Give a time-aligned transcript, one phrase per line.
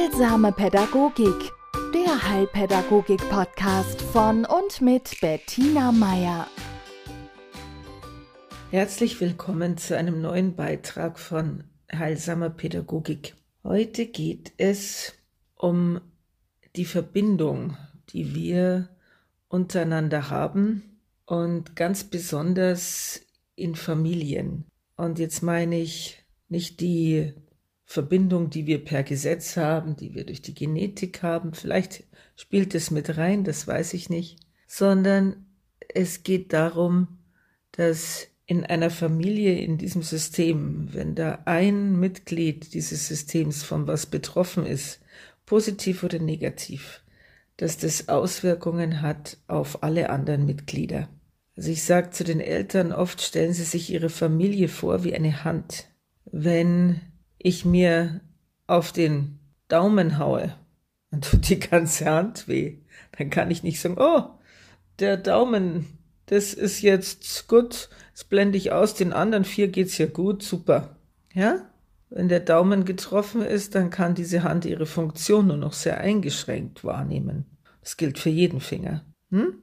[0.00, 1.52] Heilsame Pädagogik,
[1.92, 6.46] der Heilpädagogik-Podcast von und mit Bettina Meier.
[8.70, 13.34] Herzlich willkommen zu einem neuen Beitrag von Heilsamer Pädagogik.
[13.62, 15.12] Heute geht es
[15.54, 16.00] um
[16.76, 17.76] die Verbindung,
[18.08, 18.88] die wir
[19.48, 23.20] untereinander haben und ganz besonders
[23.54, 24.64] in Familien.
[24.96, 27.34] Und jetzt meine ich nicht die
[27.90, 32.04] Verbindung, die wir per Gesetz haben, die wir durch die Genetik haben, vielleicht
[32.36, 34.38] spielt es mit rein, das weiß ich nicht,
[34.68, 35.44] sondern
[35.92, 37.18] es geht darum,
[37.72, 44.06] dass in einer Familie, in diesem System, wenn da ein Mitglied dieses Systems von was
[44.06, 45.00] betroffen ist,
[45.44, 47.02] positiv oder negativ,
[47.56, 51.08] dass das Auswirkungen hat auf alle anderen Mitglieder.
[51.56, 55.42] Also ich sage zu den Eltern, oft stellen sie sich ihre Familie vor wie eine
[55.42, 55.88] Hand.
[56.30, 57.00] Wenn
[57.42, 58.20] ich mir
[58.66, 60.54] auf den Daumen haue,
[61.10, 62.78] dann tut die ganze Hand weh.
[63.18, 64.22] Dann kann ich nicht sagen, oh,
[64.98, 65.86] der Daumen,
[66.26, 70.96] das ist jetzt gut, das blende ich aus, den anderen vier geht's ja gut, super.
[71.32, 71.70] Ja?
[72.10, 76.84] Wenn der Daumen getroffen ist, dann kann diese Hand ihre Funktion nur noch sehr eingeschränkt
[76.84, 77.46] wahrnehmen.
[77.80, 79.04] Das gilt für jeden Finger.
[79.30, 79.54] Hm?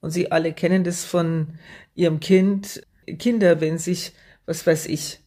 [0.00, 1.58] Und Sie alle kennen das von
[1.94, 2.86] Ihrem Kind.
[3.18, 4.12] Kinder, wenn sich,
[4.44, 5.20] was weiß ich,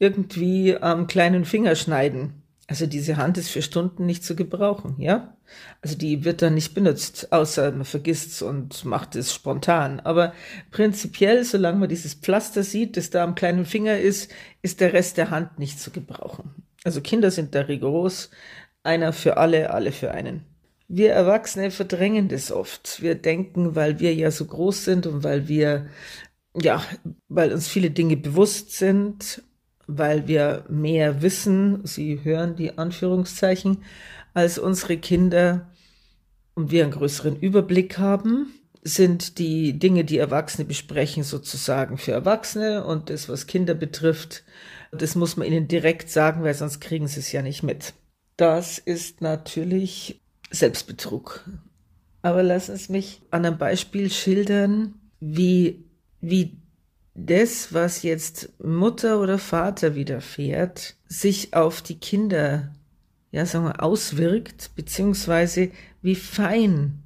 [0.00, 2.42] irgendwie am kleinen Finger schneiden.
[2.66, 5.36] Also diese Hand ist für Stunden nicht zu gebrauchen, ja?
[5.82, 10.00] Also die wird dann nicht benutzt, außer man vergisst's und macht es spontan.
[10.00, 10.32] Aber
[10.70, 14.30] prinzipiell, solange man dieses Pflaster sieht, das da am kleinen Finger ist,
[14.62, 16.62] ist der Rest der Hand nicht zu gebrauchen.
[16.84, 18.30] Also Kinder sind da rigoros.
[18.82, 20.44] Einer für alle, alle für einen.
[20.88, 23.02] Wir Erwachsene verdrängen das oft.
[23.02, 25.88] Wir denken, weil wir ja so groß sind und weil wir,
[26.54, 26.82] ja,
[27.28, 29.42] weil uns viele Dinge bewusst sind
[29.96, 33.78] weil wir mehr wissen, Sie hören die Anführungszeichen,
[34.34, 35.70] als unsere Kinder
[36.54, 38.52] und wir einen größeren Überblick haben,
[38.82, 44.44] sind die Dinge, die Erwachsene besprechen, sozusagen für Erwachsene und das, was Kinder betrifft,
[44.92, 47.94] das muss man ihnen direkt sagen, weil sonst kriegen sie es ja nicht mit.
[48.36, 51.44] Das ist natürlich Selbstbetrug.
[52.22, 55.84] Aber lassen Sie mich an einem Beispiel schildern, wie,
[56.20, 56.59] wie
[57.26, 62.72] das, was jetzt Mutter oder Vater widerfährt, sich auf die Kinder,
[63.30, 65.70] ja, sagen wir, auswirkt, beziehungsweise
[66.02, 67.02] wie fein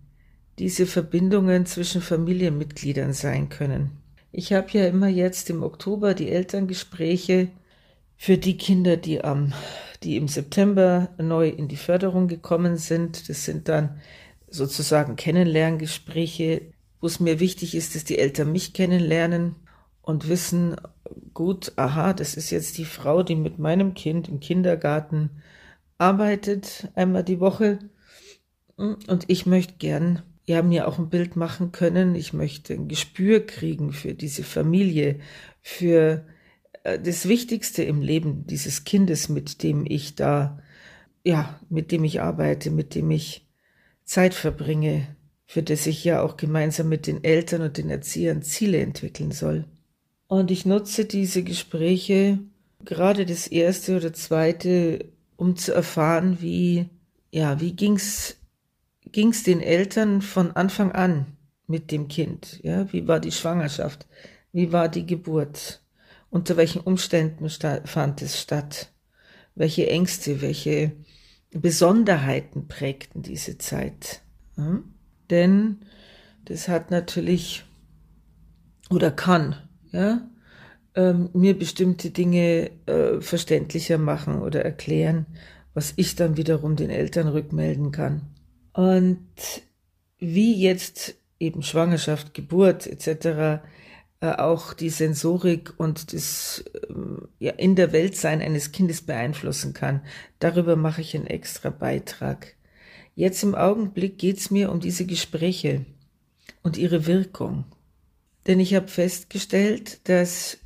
[0.58, 3.90] diese Verbindungen zwischen Familienmitgliedern sein können.
[4.30, 7.48] Ich habe ja immer jetzt im Oktober die Elterngespräche
[8.16, 9.52] für die Kinder, die am,
[10.02, 13.28] die im September neu in die Förderung gekommen sind.
[13.28, 14.00] Das sind dann
[14.48, 16.62] sozusagen Kennenlerngespräche,
[17.00, 19.56] wo es mir wichtig ist, dass die Eltern mich kennenlernen,
[20.04, 20.76] und wissen,
[21.32, 25.30] gut, aha, das ist jetzt die Frau, die mit meinem Kind im Kindergarten
[25.98, 27.78] arbeitet, einmal die Woche.
[28.76, 32.14] Und ich möchte gern, ja, mir auch ein Bild machen können.
[32.14, 35.20] Ich möchte ein Gespür kriegen für diese Familie,
[35.62, 36.26] für
[36.82, 40.60] äh, das Wichtigste im Leben dieses Kindes, mit dem ich da,
[41.24, 43.48] ja, mit dem ich arbeite, mit dem ich
[44.04, 45.16] Zeit verbringe,
[45.46, 49.64] für das ich ja auch gemeinsam mit den Eltern und den Erziehern Ziele entwickeln soll.
[50.34, 52.40] Und ich nutze diese Gespräche,
[52.84, 56.88] gerade das erste oder zweite, um zu erfahren, wie,
[57.30, 58.34] ja, wie ging's,
[59.12, 61.36] ging's den Eltern von Anfang an
[61.68, 62.58] mit dem Kind?
[62.64, 64.08] Ja, wie war die Schwangerschaft?
[64.50, 65.84] Wie war die Geburt?
[66.30, 67.48] Unter welchen Umständen
[67.84, 68.92] fand es statt?
[69.54, 70.90] Welche Ängste, welche
[71.52, 74.22] Besonderheiten prägten diese Zeit?
[74.56, 74.94] Hm?
[75.30, 75.82] Denn
[76.44, 77.64] das hat natürlich
[78.90, 79.54] oder kann
[79.94, 80.28] ja,
[80.96, 85.26] ähm, mir bestimmte Dinge äh, verständlicher machen oder erklären,
[85.72, 88.22] was ich dann wiederum den Eltern rückmelden kann.
[88.72, 89.26] Und
[90.18, 93.62] wie jetzt eben Schwangerschaft, Geburt etc.
[94.20, 96.94] Äh, auch die Sensorik und das äh,
[97.38, 100.00] ja, in der Weltsein eines Kindes beeinflussen kann,
[100.40, 102.56] darüber mache ich einen extra Beitrag.
[103.14, 105.86] Jetzt im Augenblick geht's mir um diese Gespräche
[106.62, 107.64] und ihre Wirkung.
[108.46, 110.58] Denn ich habe festgestellt, dass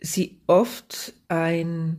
[0.00, 1.98] sie oft ein,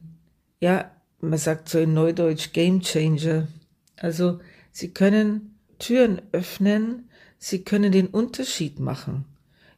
[0.60, 3.48] ja, man sagt so in Neudeutsch Game Changer.
[3.98, 4.40] Also
[4.72, 9.26] sie können Türen öffnen, sie können den Unterschied machen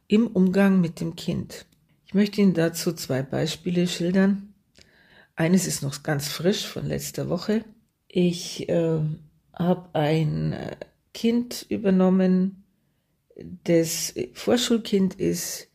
[0.06, 1.66] im Umgang mit dem Kind.
[2.06, 4.54] Ich möchte Ihnen dazu zwei Beispiele schildern.
[5.36, 7.64] Eines ist noch ganz frisch von letzter Woche.
[8.08, 9.00] Ich äh,
[9.52, 10.76] habe ein äh,
[11.12, 12.64] Kind übernommen,
[13.64, 15.68] das Vorschulkind ist,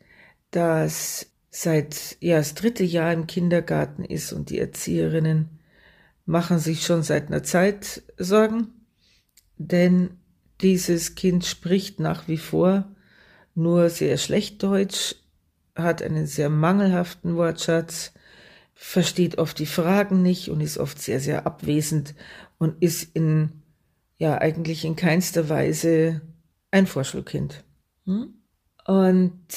[0.51, 5.59] das seit ja das dritte Jahr im Kindergarten ist und die Erzieherinnen
[6.25, 8.69] machen sich schon seit einer Zeit Sorgen,
[9.57, 10.11] denn
[10.61, 12.91] dieses Kind spricht nach wie vor
[13.55, 15.15] nur sehr schlecht Deutsch,
[15.75, 18.13] hat einen sehr mangelhaften Wortschatz,
[18.73, 22.15] versteht oft die Fragen nicht und ist oft sehr, sehr abwesend
[22.57, 23.63] und ist in,
[24.17, 26.21] ja, eigentlich in keinster Weise
[26.73, 27.63] ein Vorschulkind.
[28.05, 28.33] Hm?
[28.85, 29.47] Und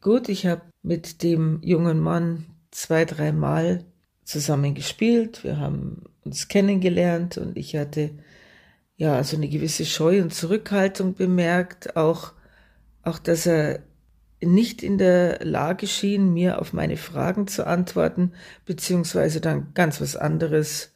[0.00, 3.84] gut, ich habe mit dem jungen Mann zwei, dreimal
[4.24, 5.42] zusammen gespielt.
[5.42, 8.10] Wir haben uns kennengelernt und ich hatte
[8.96, 12.32] ja so eine gewisse Scheu und Zurückhaltung bemerkt, auch,
[13.02, 13.80] auch dass er
[14.40, 18.32] nicht in der Lage schien, mir auf meine Fragen zu antworten,
[18.64, 20.92] beziehungsweise dann ganz was anderes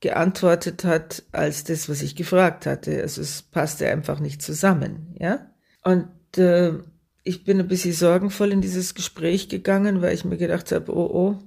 [0.00, 3.00] geantwortet hat als das, was ich gefragt hatte.
[3.02, 5.50] Also es passte einfach nicht zusammen, ja.
[5.82, 6.74] Und äh,
[7.22, 11.10] ich bin ein bisschen sorgenvoll in dieses Gespräch gegangen, weil ich mir gedacht habe, oh
[11.12, 11.38] oh,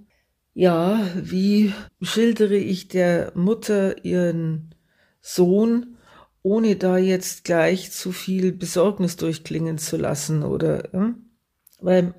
[0.54, 4.76] ja, wie schildere ich der Mutter ihren
[5.22, 5.98] Sohn,
[6.42, 11.30] ohne da jetzt gleich zu viel Besorgnis durchklingen zu lassen oder, hm?
[11.80, 12.14] weil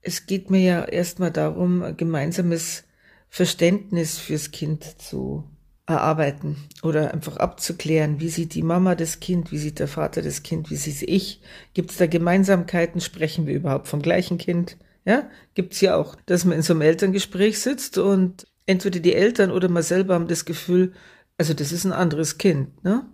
[0.00, 2.84] es geht mir ja erstmal darum, ein gemeinsames
[3.28, 5.44] Verständnis fürs Kind zu
[5.86, 10.42] erarbeiten oder einfach abzuklären, wie sieht die Mama das Kind, wie sieht der Vater das
[10.42, 11.42] Kind, wie sieht ich,
[11.74, 16.46] gibt es da Gemeinsamkeiten, sprechen wir überhaupt vom gleichen Kind, ja, gibt's ja auch, dass
[16.46, 20.46] man in so einem Elterngespräch sitzt und entweder die Eltern oder man selber haben das
[20.46, 20.92] Gefühl,
[21.36, 23.04] also das ist ein anderes Kind, ne,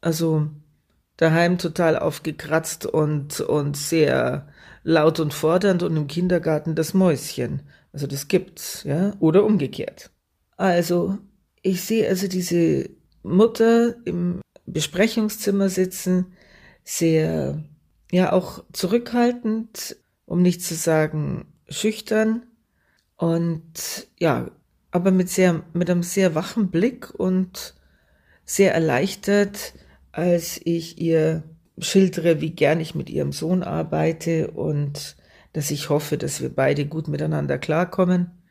[0.00, 0.48] also
[1.16, 4.48] daheim total aufgekratzt und, und sehr
[4.84, 7.62] laut und fordernd und im Kindergarten das Mäuschen,
[7.92, 10.10] also das gibt's, ja, oder umgekehrt.
[10.56, 11.18] Also
[11.64, 12.90] ich sehe also diese
[13.22, 16.34] Mutter im Besprechungszimmer sitzen,
[16.84, 17.64] sehr,
[18.12, 19.96] ja, auch zurückhaltend,
[20.26, 22.44] um nicht zu sagen schüchtern
[23.16, 24.50] und ja,
[24.90, 27.74] aber mit sehr, mit einem sehr wachen Blick und
[28.44, 29.72] sehr erleichtert,
[30.12, 31.44] als ich ihr
[31.78, 35.16] schildere, wie gern ich mit ihrem Sohn arbeite und
[35.54, 38.43] dass ich hoffe, dass wir beide gut miteinander klarkommen.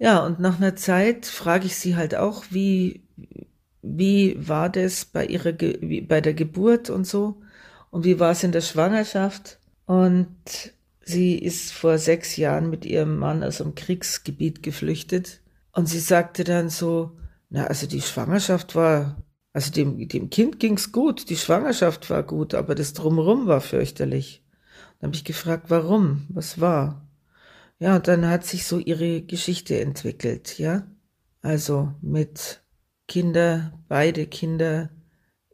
[0.00, 3.02] Ja, und nach einer Zeit frage ich sie halt auch, wie,
[3.82, 7.42] wie war das bei ihrer, Ge bei der Geburt und so?
[7.90, 9.58] Und wie war es in der Schwangerschaft?
[9.84, 10.34] Und
[11.02, 15.42] sie ist vor sechs Jahren mit ihrem Mann aus einem Kriegsgebiet geflüchtet.
[15.72, 17.12] Und sie sagte dann so,
[17.50, 22.54] na, also die Schwangerschaft war, also dem, dem Kind ging's gut, die Schwangerschaft war gut,
[22.54, 24.42] aber das Drumherum war fürchterlich.
[25.00, 26.26] Dann habe ich gefragt, warum?
[26.30, 27.09] Was war?
[27.80, 30.86] Ja, und dann hat sich so ihre Geschichte entwickelt, ja.
[31.42, 32.62] Also mit
[33.08, 34.90] Kinder, beide Kinder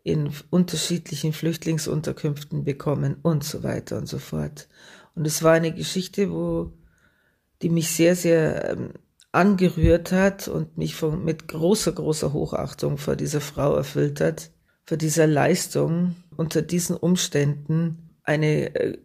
[0.02, 4.69] in unterschiedlichen Flüchtlingsunterkünften bekommen und so weiter und so fort.
[5.14, 6.73] Und es war eine Geschichte, wo
[7.62, 8.93] die mich sehr, sehr ähm,
[9.32, 14.50] angerührt hat und mich von, mit großer, großer Hochachtung vor dieser Frau erfüllt hat,
[14.84, 18.99] vor dieser Leistung, unter diesen Umständen eine äh,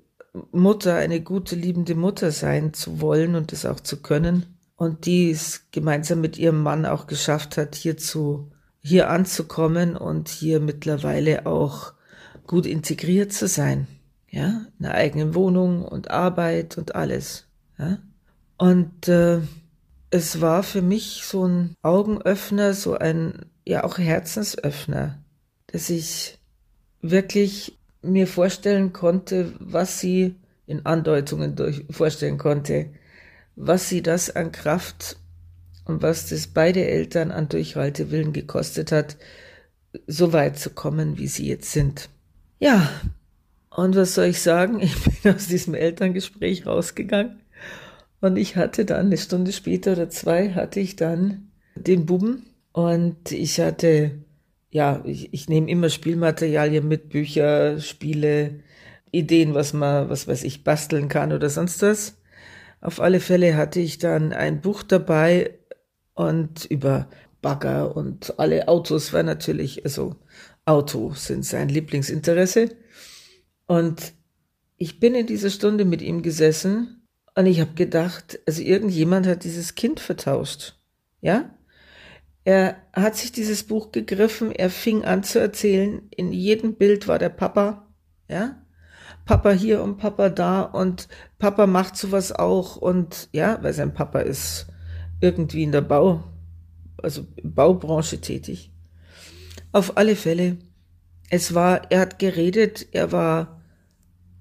[0.51, 4.57] Mutter, eine gute, liebende Mutter sein zu wollen und es auch zu können.
[4.75, 8.51] Und die es gemeinsam mit ihrem Mann auch geschafft hat, hier zu,
[8.81, 11.94] hier anzukommen und hier mittlerweile auch
[12.48, 13.88] gut integriert zu sein.
[14.30, 17.48] Ja, eine eigene Wohnung und Arbeit und alles.
[17.78, 18.00] Ja.
[18.57, 19.42] Und äh,
[20.10, 25.23] es war für mich so ein Augenöffner, so ein, ja auch Herzensöffner,
[25.68, 26.40] dass ich
[27.02, 32.88] wirklich mir vorstellen konnte, was sie in Andeutungen durch, vorstellen konnte,
[33.56, 35.18] was sie das an Kraft
[35.86, 39.18] und was das beide Eltern an Durchhaltewillen gekostet hat,
[40.08, 42.10] so weit zu kommen, wie sie jetzt sind.
[42.60, 42.90] Ja,
[43.70, 44.80] und was soll ich sagen?
[44.80, 47.42] Ich bin aus diesem Elterngespräch rausgegangen
[48.22, 53.31] und ich hatte dann eine Stunde später oder zwei hatte ich dann den Buben und
[53.31, 54.12] ich hatte
[54.71, 58.61] ja, ich, ich nehme immer Spielmaterialien mit, Bücher, Spiele,
[59.11, 62.18] Ideen, was man, was weiß ich, basteln kann oder sonst was.
[62.80, 65.59] Auf alle Fälle hatte ich dann ein Buch dabei
[66.13, 67.09] und über
[67.42, 70.16] Bagger und alle Autos war natürlich, also
[70.66, 72.69] Autos sind sein Lieblingsinteresse.
[73.68, 74.13] Und
[74.78, 79.44] ich bin in dieser Stunde mit ihm gesessen und ich habe gedacht, also irgendjemand hat
[79.44, 80.75] dieses Kind vertauscht.
[81.21, 81.54] Ja?
[82.44, 87.19] Er hat sich dieses Buch gegriffen, er fing an zu erzählen, in jedem Bild war
[87.19, 87.88] der Papa,
[88.28, 88.56] ja,
[89.26, 91.07] Papa hier und Papa da und
[91.38, 94.68] Papa macht sowas auch und ja, weil sein Papa ist
[95.19, 96.24] irgendwie in der Bau,
[97.02, 98.71] also Baubranche tätig.
[99.71, 100.57] Auf alle Fälle,
[101.30, 103.62] es war, er hat geredet, er war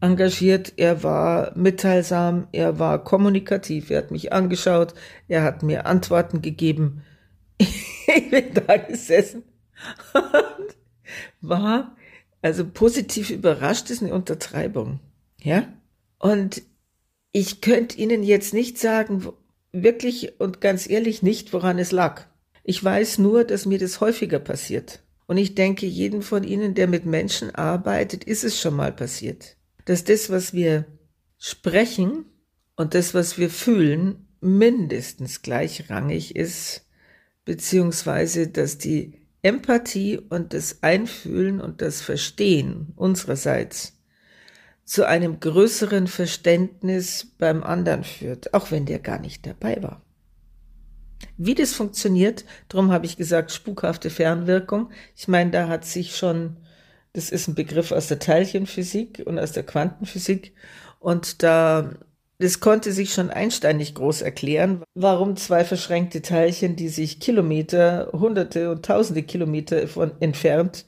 [0.00, 4.94] engagiert, er war mitteilsam, er war kommunikativ, er hat mich angeschaut,
[5.28, 7.02] er hat mir Antworten gegeben.
[8.14, 9.44] ich bin da gesessen
[10.14, 10.76] und
[11.40, 11.96] war
[12.42, 15.00] also positiv überrascht ist eine Untertreibung.
[15.42, 15.68] Ja?
[16.18, 16.62] Und
[17.32, 19.28] ich könnte Ihnen jetzt nicht sagen,
[19.72, 22.26] wirklich und ganz ehrlich nicht, woran es lag.
[22.64, 25.00] Ich weiß nur, dass mir das häufiger passiert.
[25.26, 29.56] Und ich denke, jedem von Ihnen, der mit Menschen arbeitet, ist es schon mal passiert.
[29.84, 30.86] Dass das, was wir
[31.38, 32.24] sprechen
[32.74, 36.86] und das, was wir fühlen, mindestens gleichrangig ist,
[37.44, 43.96] beziehungsweise dass die Empathie und das Einfühlen und das Verstehen unsererseits
[44.84, 50.02] zu einem größeren Verständnis beim anderen führt, auch wenn der gar nicht dabei war.
[51.36, 54.90] Wie das funktioniert, darum habe ich gesagt, spukhafte Fernwirkung.
[55.16, 56.56] Ich meine, da hat sich schon,
[57.12, 60.54] das ist ein Begriff aus der Teilchenphysik und aus der Quantenphysik,
[60.98, 61.94] und da
[62.40, 68.10] das konnte sich schon Einstein nicht groß erklären, warum zwei verschränkte Teilchen, die sich Kilometer,
[68.12, 70.86] hunderte und tausende Kilometer von entfernt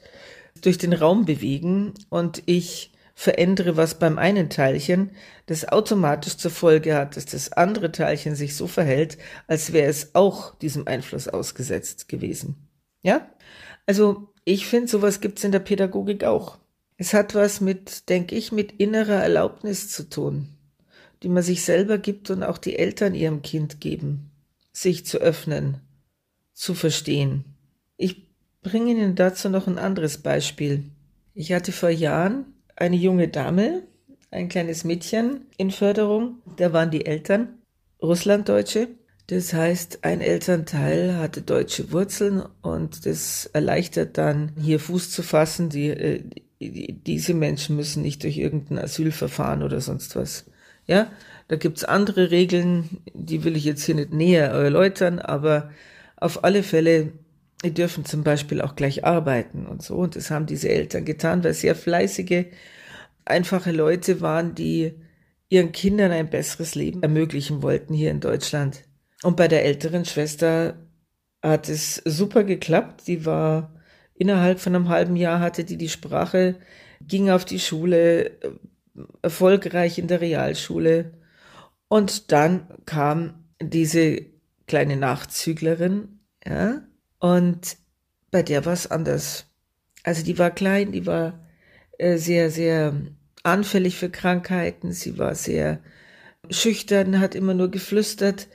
[0.63, 5.11] durch den Raum bewegen und ich verändere was beim einen Teilchen,
[5.45, 10.15] das automatisch zur Folge hat, dass das andere Teilchen sich so verhält, als wäre es
[10.15, 12.67] auch diesem Einfluss ausgesetzt gewesen.
[13.03, 13.29] Ja?
[13.85, 16.59] Also ich finde, sowas gibt's in der Pädagogik auch.
[16.97, 20.49] Es hat was mit, denke ich, mit innerer Erlaubnis zu tun
[21.23, 24.31] die man sich selber gibt und auch die Eltern ihrem Kind geben,
[24.73, 25.79] sich zu öffnen,
[26.53, 27.45] zu verstehen.
[27.97, 28.27] Ich
[28.63, 30.85] bringe Ihnen dazu noch ein anderes Beispiel.
[31.35, 33.83] Ich hatte vor Jahren eine junge Dame,
[34.31, 37.59] ein kleines Mädchen in Förderung, da waren die Eltern
[38.01, 38.89] Russlanddeutsche.
[39.29, 45.69] Das heißt, ein Elternteil hatte deutsche Wurzeln und das erleichtert dann, hier Fuß zu fassen.
[45.69, 46.23] Die, äh,
[46.61, 50.47] die, diese Menschen müssen nicht durch irgendein Asylverfahren oder sonst was
[50.87, 51.11] ja,
[51.49, 55.71] da gibt's andere Regeln, die will ich jetzt hier nicht näher erläutern, aber
[56.17, 57.13] auf alle Fälle,
[57.65, 59.97] die dürfen zum Beispiel auch gleich arbeiten und so.
[59.97, 62.47] Und das haben diese Eltern getan, weil sehr fleißige,
[63.25, 64.95] einfache Leute waren, die
[65.49, 68.85] ihren Kindern ein besseres Leben ermöglichen wollten hier in Deutschland.
[69.23, 70.79] Und bei der älteren Schwester
[71.43, 73.07] hat es super geklappt.
[73.07, 73.75] Die war
[74.15, 76.57] innerhalb von einem halben Jahr hatte die die Sprache,
[77.01, 78.33] ging auf die Schule,
[79.23, 81.13] erfolgreich in der Realschule.
[81.89, 84.27] Und dann kam diese
[84.67, 86.83] kleine Nachzüglerin, ja,
[87.19, 87.77] und
[88.31, 89.47] bei der war es anders.
[90.03, 91.47] Also die war klein, die war
[91.99, 92.95] äh, sehr, sehr
[93.43, 95.81] anfällig für Krankheiten, sie war sehr
[96.51, 98.49] schüchtern, hat immer nur geflüstert,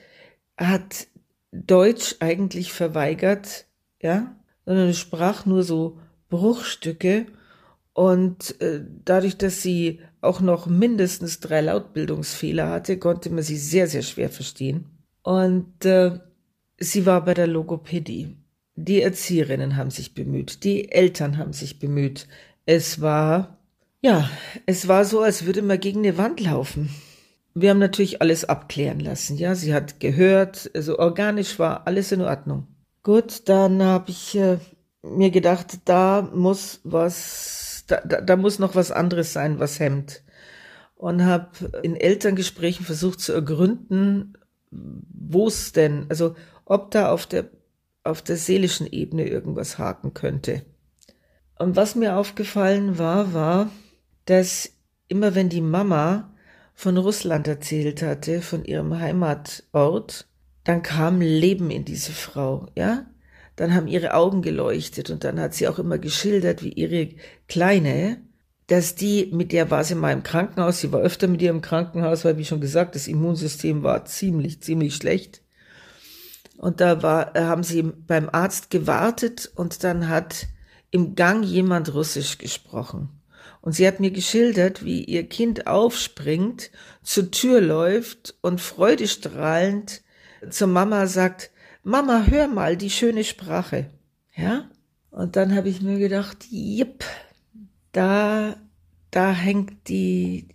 [0.57, 1.07] hat
[1.51, 3.65] Deutsch eigentlich verweigert,
[4.01, 7.27] ja, sondern sprach nur so Bruchstücke
[7.93, 13.87] und äh, dadurch, dass sie auch noch mindestens drei Lautbildungsfehler hatte, konnte man sie sehr,
[13.87, 14.85] sehr schwer verstehen.
[15.23, 16.19] Und äh,
[16.79, 18.37] sie war bei der Logopädie.
[18.75, 22.27] Die Erzieherinnen haben sich bemüht, die Eltern haben sich bemüht.
[22.65, 23.57] Es war,
[24.01, 24.29] ja,
[24.67, 26.89] es war so, als würde man gegen eine Wand laufen.
[27.55, 29.55] Wir haben natürlich alles abklären lassen, ja.
[29.55, 32.67] Sie hat gehört, also organisch war alles in Ordnung.
[33.01, 34.59] Gut, dann habe ich äh,
[35.01, 40.23] mir gedacht, da muss was da, da, da muss noch was anderes sein, was hemmt.
[40.95, 41.49] Und habe
[41.83, 44.37] in Elterngesprächen versucht zu ergründen,
[44.71, 47.49] wo es denn, also ob da auf der,
[48.03, 50.63] auf der seelischen Ebene irgendwas haken könnte.
[51.57, 53.69] Und was mir aufgefallen war, war,
[54.25, 54.71] dass
[55.07, 56.33] immer wenn die Mama
[56.73, 60.27] von Russland erzählt hatte, von ihrem Heimatort,
[60.63, 63.05] dann kam Leben in diese Frau, ja?
[63.57, 67.09] Dann haben ihre Augen geleuchtet und dann hat sie auch immer geschildert, wie ihre
[67.47, 68.21] Kleine,
[68.67, 71.61] dass die, mit der war sie mal im Krankenhaus, sie war öfter mit ihr im
[71.61, 75.41] Krankenhaus, weil, wie schon gesagt, das Immunsystem war ziemlich, ziemlich schlecht.
[76.57, 80.47] Und da war, haben sie beim Arzt gewartet und dann hat
[80.91, 83.09] im Gang jemand Russisch gesprochen.
[83.61, 86.69] Und sie hat mir geschildert, wie ihr Kind aufspringt,
[87.01, 90.03] zur Tür läuft und freudestrahlend
[90.49, 91.51] zur Mama sagt,
[91.87, 93.89] Mama, hör mal die schöne Sprache.
[94.35, 94.69] Ja?
[95.09, 97.05] Und dann habe ich mir gedacht, jipp,
[97.93, 98.57] da,
[99.09, 100.49] da hängt die,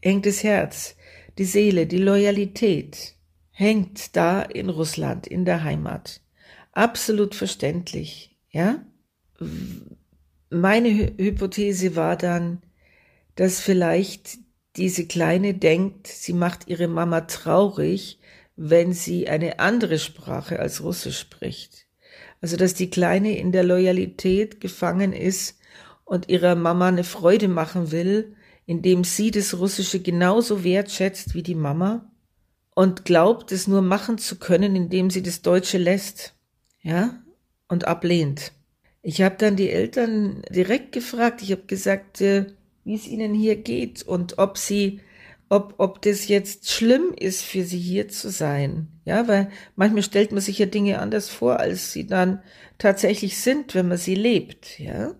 [0.00, 0.96] hängt das Herz,
[1.36, 3.16] die Seele, die Loyalität
[3.50, 6.22] hängt da in Russland, in der Heimat.
[6.72, 8.82] Absolut verständlich, ja?
[10.48, 10.88] Meine
[11.18, 12.62] Hypothese war dann,
[13.34, 14.38] dass vielleicht
[14.76, 18.18] diese Kleine denkt, sie macht ihre Mama traurig,
[18.56, 21.86] wenn sie eine andere Sprache als Russisch spricht.
[22.40, 25.58] Also dass die Kleine in der Loyalität gefangen ist
[26.04, 28.34] und ihrer Mama eine Freude machen will,
[28.66, 32.10] indem sie das Russische genauso wertschätzt wie die Mama
[32.74, 36.34] und glaubt, es nur machen zu können, indem sie das Deutsche lässt.
[36.82, 37.22] Ja?
[37.72, 38.52] und ablehnt.
[39.00, 42.46] Ich habe dann die Eltern direkt gefragt, ich habe gesagt, äh,
[42.84, 45.00] wie es ihnen hier geht und ob sie,
[45.52, 48.88] ob, ob das jetzt schlimm ist für sie hier zu sein.
[49.04, 52.42] Ja, weil manchmal stellt man sich ja Dinge anders vor, als sie dann
[52.78, 55.14] tatsächlich sind, wenn man sie lebt, ja.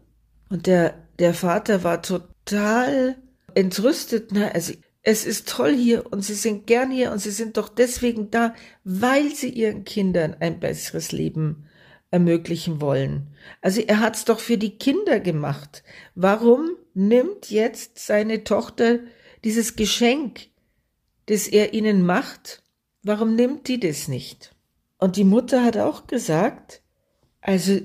[0.48, 3.16] Und der, der Vater war total
[3.54, 4.72] entrüstet, ne, also
[5.02, 8.54] es ist toll hier und sie sind gern hier und sie sind doch deswegen da,
[8.84, 11.66] weil sie ihren Kindern ein besseres Leben
[12.10, 13.34] ermöglichen wollen.
[13.60, 15.82] Also er hat's doch für die Kinder gemacht.
[16.14, 19.00] Warum nimmt jetzt seine Tochter
[19.44, 20.48] dieses Geschenk,
[21.26, 22.62] das er ihnen macht,
[23.02, 24.54] warum nimmt die das nicht?
[24.98, 26.82] Und die Mutter hat auch gesagt,
[27.40, 27.80] also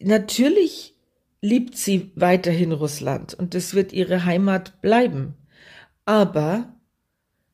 [0.00, 0.94] natürlich
[1.40, 5.34] liebt sie weiterhin Russland und das wird ihre Heimat bleiben.
[6.04, 6.74] Aber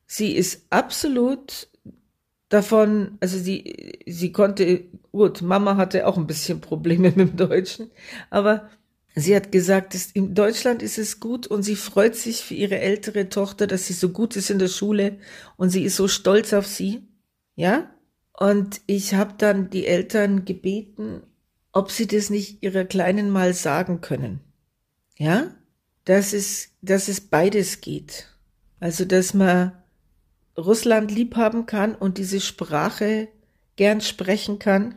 [0.07, 1.67] sie ist absolut
[2.49, 7.91] davon, also sie, sie konnte, gut, Mama hatte auch ein bisschen Probleme mit dem Deutschen,
[8.29, 8.69] aber
[9.15, 13.29] sie hat gesagt, in Deutschland ist es gut und sie freut sich für ihre ältere
[13.29, 15.17] Tochter, dass sie so gut ist in der Schule
[15.55, 17.07] und sie ist so stolz auf sie,
[17.55, 17.89] ja?
[18.33, 21.23] Und ich habe dann die Eltern gebeten,
[21.71, 24.41] ob sie das nicht ihrer Kleinen mal sagen können,
[25.17, 25.55] ja?
[26.03, 28.27] Dass es, dass es beides geht.
[28.79, 29.71] Also, dass man
[30.57, 33.29] Russland lieb haben kann und diese Sprache
[33.77, 34.95] gern sprechen kann,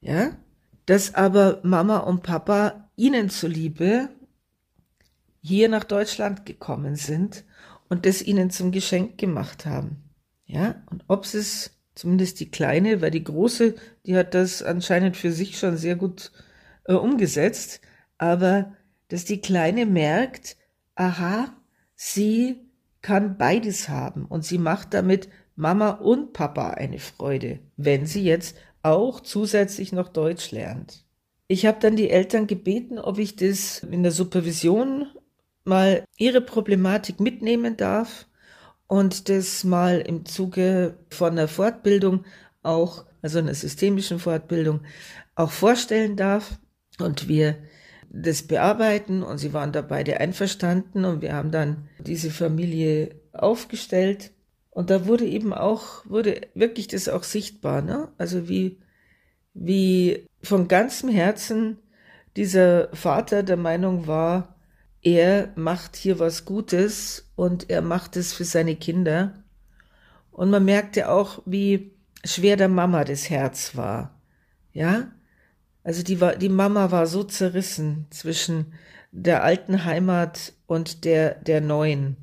[0.00, 0.36] ja,
[0.86, 4.08] dass aber Mama und Papa ihnen zuliebe
[5.42, 7.44] hier nach Deutschland gekommen sind
[7.88, 10.02] und das ihnen zum Geschenk gemacht haben,
[10.44, 13.74] ja, und ob es zumindest die kleine, weil die große,
[14.04, 16.30] die hat das anscheinend für sich schon sehr gut
[16.84, 17.80] äh, umgesetzt,
[18.18, 18.74] aber
[19.08, 20.56] dass die kleine merkt,
[20.94, 21.54] aha,
[21.94, 22.66] sie
[23.02, 24.26] kann beides haben.
[24.26, 30.08] Und sie macht damit Mama und Papa eine Freude, wenn sie jetzt auch zusätzlich noch
[30.08, 31.05] Deutsch lernt.
[31.48, 35.06] Ich habe dann die Eltern gebeten, ob ich das in der Supervision
[35.64, 38.26] mal ihre Problematik mitnehmen darf
[38.88, 42.24] und das mal im Zuge von einer Fortbildung
[42.62, 44.80] auch, also einer systemischen Fortbildung,
[45.34, 46.58] auch vorstellen darf
[46.98, 47.56] und wir
[48.08, 54.32] das bearbeiten und sie waren da beide einverstanden und wir haben dann diese Familie aufgestellt
[54.70, 58.12] und da wurde eben auch, wurde wirklich das auch sichtbar, ne?
[58.18, 58.78] Also wie,
[59.54, 61.78] wie von ganzem Herzen
[62.36, 64.56] dieser Vater der Meinung war,
[65.02, 69.44] er macht hier was Gutes und er macht es für seine Kinder.
[70.32, 71.92] Und man merkte auch, wie
[72.24, 74.20] schwer der Mama das Herz war.
[74.72, 75.12] Ja,
[75.82, 78.74] also die, war, die Mama war so zerrissen zwischen
[79.12, 82.16] der alten Heimat und der, der neuen.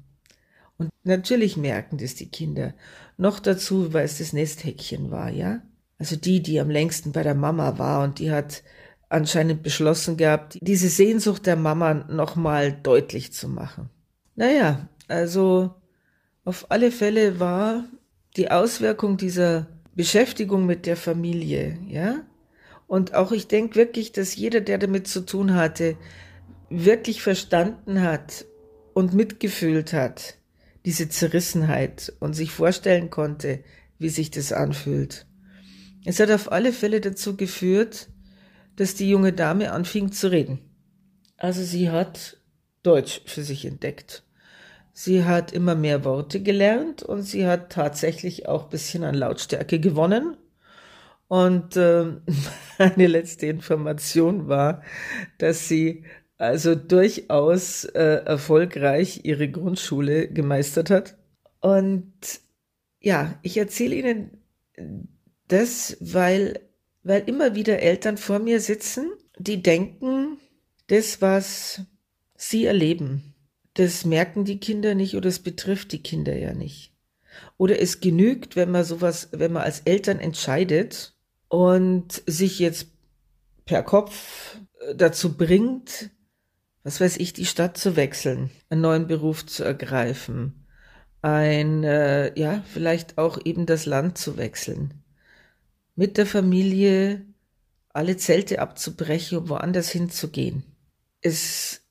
[0.77, 2.73] Und natürlich merken das die Kinder.
[3.17, 5.61] Noch dazu, weil es das Nesthäkchen war, ja?
[6.03, 8.61] Also die, die am längsten bei der Mama war und die hat
[9.07, 13.89] anscheinend beschlossen gehabt, diese Sehnsucht der Mama nochmal deutlich zu machen.
[14.35, 15.73] Naja, also
[16.43, 17.85] auf alle Fälle war
[18.35, 22.17] die Auswirkung dieser Beschäftigung mit der Familie, ja,
[22.85, 25.95] und auch ich denke wirklich, dass jeder, der damit zu tun hatte,
[26.69, 28.43] wirklich verstanden hat
[28.93, 30.35] und mitgefühlt hat,
[30.83, 33.63] diese Zerrissenheit und sich vorstellen konnte,
[33.99, 35.27] wie sich das anfühlt.
[36.05, 38.09] Es hat auf alle Fälle dazu geführt,
[38.75, 40.59] dass die junge Dame anfing zu reden.
[41.37, 42.37] Also sie hat
[42.83, 44.23] Deutsch für sich entdeckt.
[44.91, 50.37] Sie hat immer mehr Worte gelernt und sie hat tatsächlich auch bisschen an Lautstärke gewonnen
[51.27, 52.05] und äh,
[52.77, 54.83] meine letzte Information war,
[55.39, 56.03] dass sie
[56.37, 61.17] also durchaus äh, erfolgreich ihre Grundschule gemeistert hat.
[61.59, 62.13] Und
[62.99, 64.43] ja, ich erzähle Ihnen
[65.47, 66.59] das, weil,
[67.03, 70.37] weil immer wieder Eltern vor mir sitzen, die denken,
[70.87, 71.81] das, was
[72.35, 73.33] sie erleben,
[73.73, 76.93] das merken die Kinder nicht oder es betrifft die Kinder ja nicht.
[77.57, 81.13] Oder es genügt, wenn man sowas, wenn man als Eltern entscheidet,
[81.53, 82.87] und sich jetzt
[83.65, 86.09] per Kopf äh, dazu bringt,
[86.81, 90.65] was weiß ich, die Stadt zu wechseln, einen neuen Beruf zu ergreifen,
[91.21, 95.02] ein, äh, ja, vielleicht auch eben das Land zu wechseln,
[95.95, 97.25] mit der Familie
[97.89, 100.63] alle Zelte abzubrechen und woanders hinzugehen.
[101.21, 101.81] Es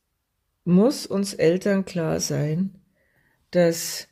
[0.65, 2.75] muss uns Eltern klar sein,
[3.51, 4.09] dass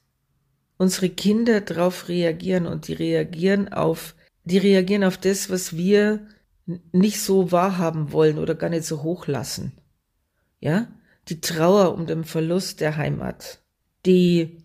[0.77, 6.27] unsere Kinder darauf reagieren und die reagieren auf die reagieren auf das, was wir
[6.93, 9.73] nicht so wahrhaben wollen oder gar nicht so hochlassen.
[10.61, 10.89] Ja?
[11.29, 13.61] Die Trauer um den Verlust der Heimat.
[14.07, 14.59] Die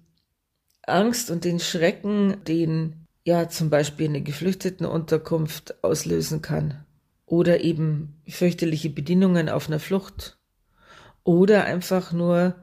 [0.83, 6.85] Angst und den Schrecken, den ja zum Beispiel eine Geflüchtetenunterkunft auslösen kann.
[7.27, 10.37] oder eben fürchterliche Bedingungen auf einer Flucht
[11.23, 12.55] oder einfach nur,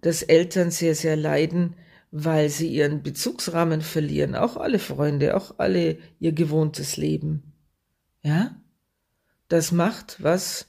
[0.00, 1.74] dass Eltern sehr, sehr leiden,
[2.12, 7.54] weil sie ihren Bezugsrahmen verlieren, auch alle Freunde, auch alle ihr gewohntes Leben.
[8.22, 8.54] Ja?
[9.48, 10.68] Das macht was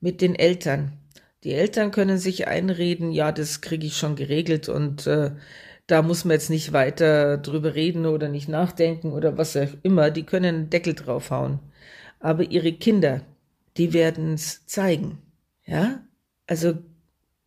[0.00, 0.98] mit den Eltern.
[1.44, 5.32] Die Eltern können sich einreden, ja, das kriege ich schon geregelt und äh,
[5.92, 10.10] da muss man jetzt nicht weiter drüber reden oder nicht nachdenken oder was auch immer.
[10.10, 11.58] Die können einen Deckel draufhauen.
[12.18, 13.20] Aber ihre Kinder,
[13.76, 15.18] die werden es zeigen.
[15.66, 16.02] Ja?
[16.46, 16.78] Also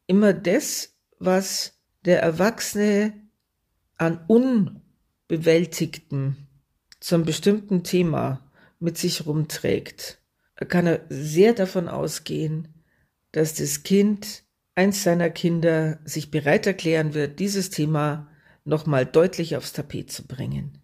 [0.05, 1.73] immer das, was
[2.05, 3.13] der Erwachsene
[3.97, 6.35] an Unbewältigtem
[6.99, 8.47] zum bestimmten Thema
[8.79, 10.19] mit sich rumträgt,
[10.67, 12.67] kann er sehr davon ausgehen,
[13.31, 14.43] dass das Kind,
[14.75, 18.27] eins seiner Kinder, sich bereit erklären wird, dieses Thema
[18.65, 20.79] nochmal deutlich aufs Tapet zu bringen.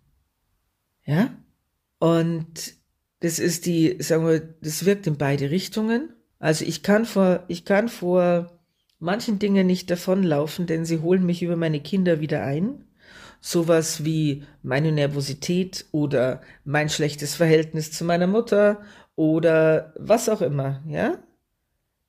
[1.04, 1.36] Ja?
[2.00, 2.76] Und
[3.20, 6.14] das ist die, sagen wir, das wirkt in beide Richtungen.
[6.40, 8.60] Also ich kann vor, ich kann vor
[9.00, 12.86] manchen Dingen nicht davonlaufen, denn sie holen mich über meine Kinder wieder ein.
[13.42, 18.82] Sowas wie meine Nervosität oder mein schlechtes Verhältnis zu meiner Mutter
[19.16, 21.18] oder was auch immer, ja?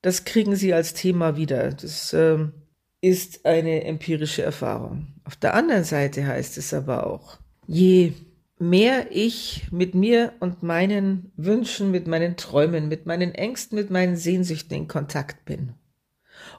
[0.03, 1.71] Das kriegen sie als Thema wieder.
[1.71, 2.51] Das ähm,
[3.03, 5.07] ist eine empirische Erfahrung.
[5.25, 7.37] Auf der anderen Seite heißt es aber auch,
[7.67, 8.13] je
[8.59, 14.15] mehr ich mit mir und meinen Wünschen, mit meinen Träumen, mit meinen Ängsten, mit meinen
[14.15, 15.73] Sehnsüchten in Kontakt bin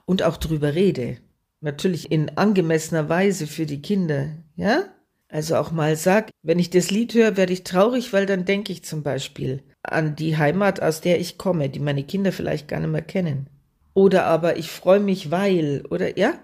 [0.04, 1.16] und auch drüber rede,
[1.62, 4.85] natürlich in angemessener Weise für die Kinder, ja?
[5.28, 8.70] Also auch mal sag, wenn ich das Lied höre, werde ich traurig, weil dann denke
[8.70, 12.80] ich zum Beispiel an die Heimat, aus der ich komme, die meine Kinder vielleicht gar
[12.80, 13.48] nicht mehr kennen.
[13.94, 16.35] Oder aber ich freue mich, weil, oder ja?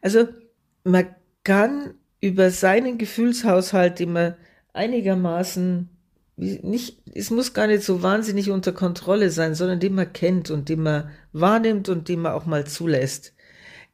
[0.00, 0.26] Also
[0.84, 1.06] man
[1.44, 4.36] kann über seinen Gefühlshaushalt immer
[4.72, 5.90] einigermaßen
[6.36, 10.68] nicht, es muss gar nicht so wahnsinnig unter Kontrolle sein, sondern den man kennt und
[10.68, 13.34] den man wahrnimmt und den man auch mal zulässt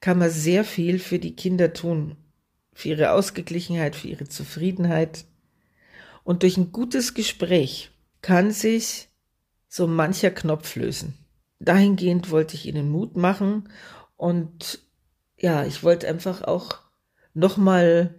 [0.01, 2.17] kann man sehr viel für die Kinder tun,
[2.73, 5.27] für ihre Ausgeglichenheit, für ihre Zufriedenheit.
[6.25, 7.91] Und durch ein gutes Gespräch
[8.23, 9.09] kann sich
[9.69, 11.15] so mancher Knopf lösen.
[11.61, 13.69] Dahingehend wollte ich Ihnen Mut machen
[14.17, 14.81] und
[15.39, 16.79] ja, ich wollte einfach auch
[17.35, 18.15] nochmal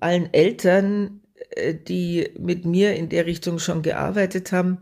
[0.00, 4.78] allen Eltern, äh, die mit mir in der Richtung schon gearbeitet haben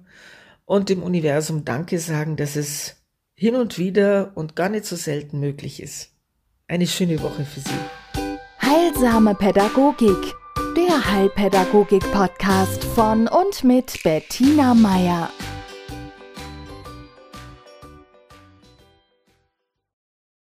[0.65, 2.97] und dem Universum Danke sagen, dass es
[3.35, 6.11] hin und wieder und gar nicht so selten möglich ist.
[6.69, 7.71] Eine schöne Woche für Sie.
[8.63, 10.35] Heilsame Pädagogik,
[10.77, 15.31] der Heilpädagogik-Podcast von und mit Bettina Meier.